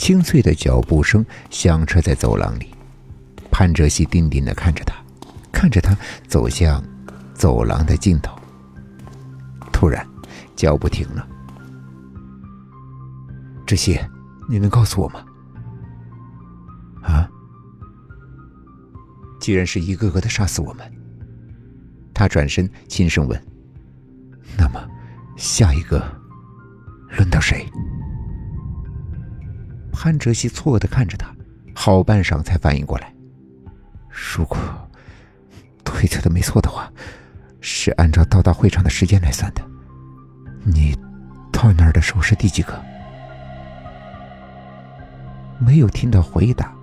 [0.00, 2.74] 清脆的脚步声响彻在走廊里。
[3.50, 4.94] 潘哲熙定定的看着他，
[5.52, 5.94] 看着他
[6.26, 6.82] 走向
[7.34, 8.34] 走廊的尽头。
[9.70, 10.08] 突然，
[10.56, 11.28] 脚步停了。
[13.66, 14.02] 这些，
[14.48, 15.22] 你能告诉我吗？
[17.02, 17.28] 啊？
[19.38, 20.92] 既然是一个个的杀死我们，
[22.14, 23.38] 他转身轻声问
[24.56, 24.82] ：“那么，
[25.36, 26.02] 下一个
[27.18, 27.66] 轮到谁？”
[30.02, 31.30] 潘哲熙错愕的看着他，
[31.74, 33.12] 好半晌才反应过来。
[34.08, 34.56] 如果
[35.84, 36.90] 推测的没错的话，
[37.60, 39.60] 是按照到达会场的时间来算的。
[40.64, 40.96] 你
[41.52, 42.82] 到那儿的时候是第几个？
[45.58, 46.74] 没有听到回答，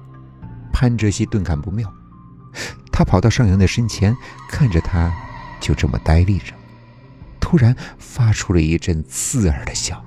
[0.72, 1.92] 潘哲熙顿感不妙。
[2.92, 4.16] 他跑到尚阳的身前，
[4.48, 5.12] 看着他
[5.60, 6.54] 就这么呆立着，
[7.40, 10.06] 突然发出了一阵刺耳的笑。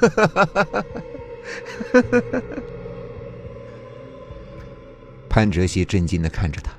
[5.28, 6.72] 潘哲熙震惊的看着他，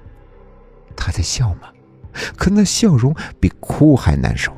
[0.95, 1.69] 他在笑吗？
[2.35, 4.51] 可那笑容比哭还难受。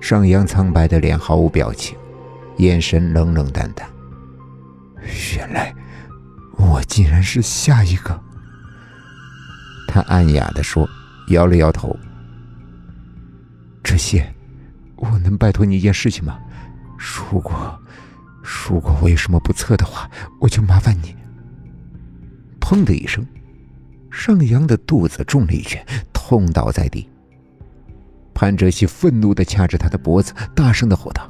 [0.00, 1.98] 上阳苍白的脸毫无表情，
[2.58, 3.90] 眼神冷冷淡淡。
[5.36, 5.74] 原来
[6.56, 8.22] 我竟然是下一个。
[9.88, 10.88] 他暗哑的说，
[11.30, 11.98] 摇了摇头。
[13.82, 14.32] 这些，
[14.94, 16.38] 我能拜托你一件事情吗？
[17.30, 17.78] 如果，
[18.42, 21.14] 如果我有什么不测的话，我就麻烦你。
[22.60, 23.26] 砰的一声，
[24.10, 27.08] 上扬的肚子中了一拳，痛倒在地。
[28.32, 31.28] 潘哲熙愤怒的掐着他的脖子，大声的吼道：“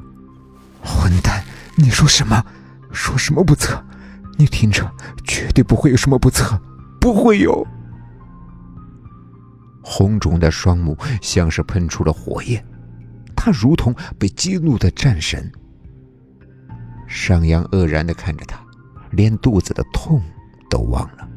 [0.81, 1.43] 混蛋！
[1.75, 2.43] 你说什么？
[2.91, 3.83] 说什么不测？
[4.37, 4.89] 你听着，
[5.25, 6.59] 绝对不会有什么不测，
[7.01, 7.65] 不会有！”
[9.81, 12.63] 红肿的双目像是喷出了火焰，
[13.35, 15.51] 他如同被激怒的战神。
[17.09, 18.63] 上扬愕然的看着他，
[19.11, 20.23] 连肚子的痛
[20.69, 21.27] 都忘了。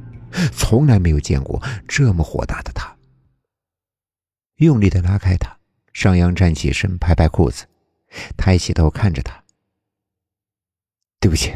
[0.52, 2.96] 从来没有见过这么火大的他，
[4.56, 5.58] 用力的拉开他。
[5.92, 7.66] 上扬站起身，拍拍裤子，
[8.36, 9.44] 抬起头看着他
[11.20, 11.52] ：“对不起，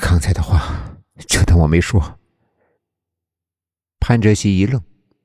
[0.00, 0.96] 刚才的话
[1.28, 2.18] 就当我没说。”
[4.00, 4.82] 潘哲熙一愣，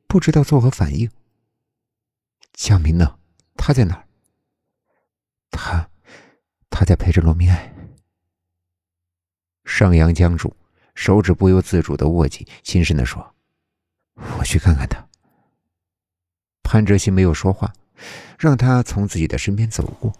[0.07, 1.09] 不知道作何反应。
[2.53, 3.17] 江明呢？
[3.55, 4.07] 他在哪儿？
[5.51, 5.89] 他，
[6.69, 7.73] 他在陪着罗明爱。
[9.71, 10.53] 上扬僵住。
[10.93, 13.33] 手指不由自主的握紧，轻声的说
[14.37, 15.03] ：“我去看看他。”
[16.61, 17.71] 潘哲熙没有说话，
[18.37, 20.13] 让他从自己的身边走过。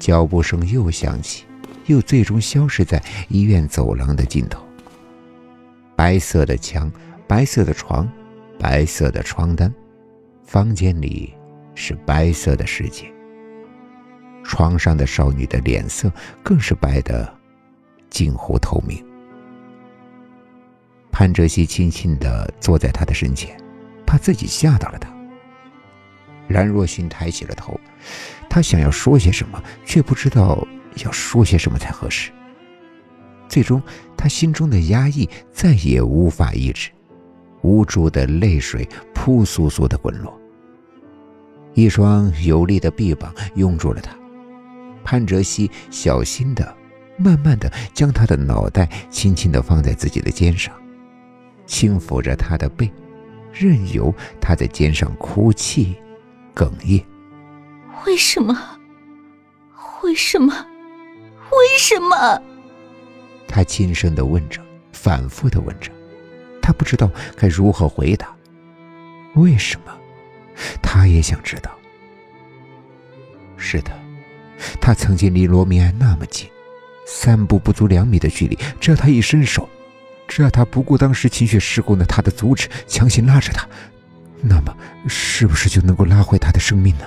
[0.00, 1.44] 脚步声又响起，
[1.86, 4.60] 又最终消失在医院走廊的尽头。
[5.94, 6.90] 白色的墙，
[7.28, 8.06] 白色的床，
[8.58, 9.72] 白色的床单，
[10.44, 11.32] 房间里
[11.76, 13.10] 是白色的世界。
[14.42, 17.32] 床上的少女的脸色更是白的
[18.12, 19.04] 近乎透明。
[21.10, 23.58] 潘哲熙轻轻的坐在他的身前，
[24.06, 25.10] 怕自己吓到了他。
[26.46, 27.80] 冉若寻抬起了头，
[28.48, 30.64] 他想要说些什么，却不知道
[31.04, 32.30] 要说些什么才合适。
[33.48, 33.82] 最终，
[34.16, 36.90] 他心中的压抑再也无法抑制，
[37.62, 40.38] 无助的泪水扑簌簌的滚落。
[41.74, 44.14] 一双有力的臂膀拥住了他，
[45.04, 46.76] 潘哲熙小心的、
[47.22, 50.74] 慢慢的将他的脑袋轻轻的放在自己的肩上。
[51.64, 52.90] 轻抚着他的背，
[53.52, 55.96] 任由他在肩上哭泣、
[56.54, 57.02] 哽咽。
[58.04, 58.58] 为什么？
[60.02, 60.52] 为什么？
[61.50, 62.42] 为什么？
[63.46, 64.60] 他轻声的问着，
[64.92, 65.90] 反复的问着。
[66.60, 68.34] 他不知道该如何回答。
[69.34, 69.92] 为什么？
[70.82, 71.70] 他也想知道。
[73.56, 73.92] 是的，
[74.80, 76.48] 他曾经离罗明安那么近，
[77.06, 79.68] 三步不足两米的距离，只要他一伸手。
[80.28, 83.68] 只要他不顾当时情绪失控的他的阻止，强行拉着他，
[84.40, 84.74] 那么
[85.06, 87.04] 是不是就能够拉回他的生命呢？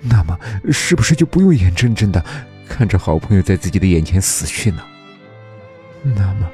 [0.00, 0.36] 那么
[0.72, 2.24] 是不是就不用眼睁睁的
[2.68, 4.82] 看着好朋友在自己的眼前死去呢？
[6.02, 6.50] 那么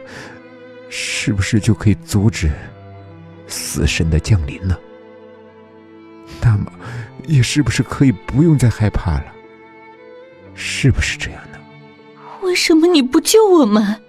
[0.91, 2.51] 是不是就可以阻止
[3.47, 4.77] 死神的降临呢？
[6.43, 6.71] 那么
[7.27, 9.25] 也是不是可以不用再害怕了？
[10.55, 11.41] 是不是这样？
[12.53, 14.03] 为什么你不救我们？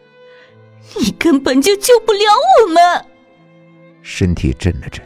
[0.99, 2.19] 你根本就救不了
[2.59, 3.05] 我们。
[4.01, 5.01] 身体震了震，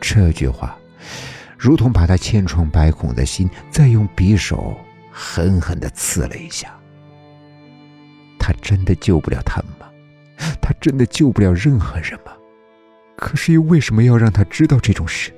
[0.00, 0.76] 这句话
[1.56, 4.76] 如同把他千疮百孔的心再用匕首
[5.12, 6.76] 狠狠的刺了一下。
[8.40, 9.86] 他真的救不了他们吗？
[10.60, 12.32] 他真的救不了任何人吗？
[13.16, 15.32] 可是又为什么要让他知道这种事？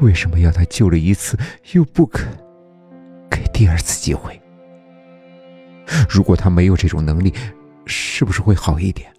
[0.00, 1.38] 为什么要他救了一次
[1.74, 2.26] 又不肯
[3.30, 4.40] 给第二次机会？
[6.08, 7.32] 如果他没有这种能力，
[7.86, 9.12] 是不是会好一点？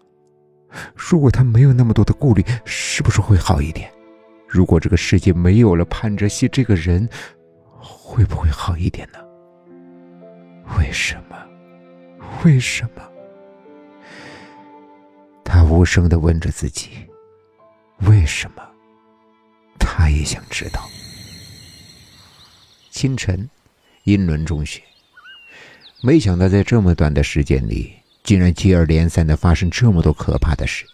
[0.95, 3.91] 如果他没有那么多的顾虑，是不是会好一点？
[4.47, 7.07] 如果这个世界没有了潘哲熙这个人，
[7.77, 9.19] 会不会好一点呢？
[10.77, 11.37] 为什么？
[12.43, 13.01] 为什么？
[15.43, 16.89] 他无声的问着自己：
[18.07, 18.63] 为什么？
[19.79, 20.81] 他也想知道。
[22.89, 23.49] 清晨，
[24.03, 24.81] 英伦中学。
[26.05, 27.91] 没想到在这么短的时间里，
[28.23, 30.85] 竟然接二连三的发生这么多可怕的事。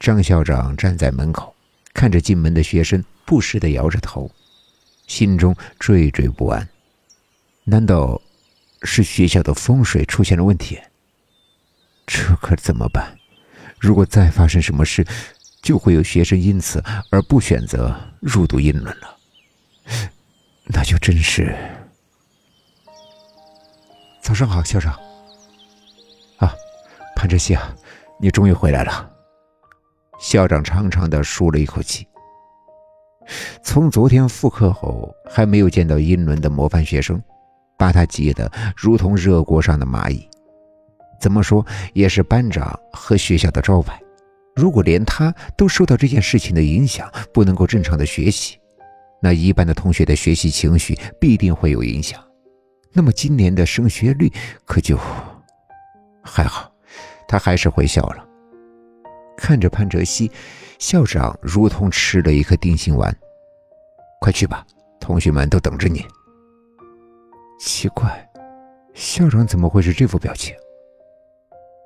[0.00, 1.54] 张校长站在门口，
[1.92, 4.30] 看着进门的学生，不时的摇着头，
[5.06, 6.66] 心中惴惴不安。
[7.64, 8.18] 难道
[8.82, 10.78] 是学校的风水出现了问题？
[12.06, 13.14] 这可怎么办？
[13.78, 15.06] 如果再发生什么事，
[15.60, 19.18] 就会有学生因此而不选择入读英伦了。
[20.64, 21.54] 那就真是……
[24.28, 24.92] 早上好，校长。
[26.36, 26.52] 啊，
[27.16, 27.74] 潘哲熙啊，
[28.20, 29.10] 你终于回来了。
[30.20, 32.06] 校长长长的舒了一口气。
[33.62, 37.18] 从昨天复课后，还没有见到英伦的模范学生，
[37.78, 40.28] 把他急得如同热锅上的蚂蚁。
[41.18, 43.98] 怎么说也是班长和学校的招牌，
[44.54, 48.58] 如果连他都受到这件事情的影响，不能够正常的学习，
[49.22, 52.22] 那一班的同学的学习情绪必定会有影响。
[52.98, 54.28] 那么今年的升学率
[54.64, 54.98] 可就
[56.20, 56.68] 还好，
[57.28, 58.26] 他还是回校了。
[59.36, 60.28] 看着潘哲熙，
[60.80, 63.16] 校长如同吃了一颗定心丸。
[64.20, 64.66] 快去吧，
[64.98, 66.04] 同学们都等着你。
[67.60, 68.28] 奇怪，
[68.94, 70.52] 校长怎么会是这副表情？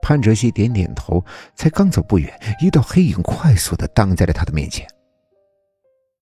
[0.00, 1.22] 潘哲熙点点头，
[1.54, 4.88] 才刚走不远，一道黑影快速的挡在了他的面前。